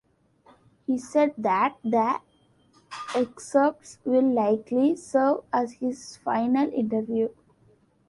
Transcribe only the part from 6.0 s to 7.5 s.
final interview.